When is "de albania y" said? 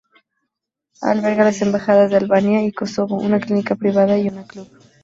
2.09-2.71